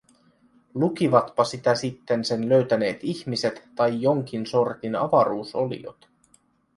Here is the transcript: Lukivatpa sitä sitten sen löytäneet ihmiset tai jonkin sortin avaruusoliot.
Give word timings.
Lukivatpa 0.73 1.43
sitä 1.43 1.75
sitten 1.75 2.25
sen 2.25 2.49
löytäneet 2.49 2.99
ihmiset 3.03 3.67
tai 3.75 4.01
jonkin 4.01 4.47
sortin 4.47 4.95
avaruusoliot. 4.95 6.09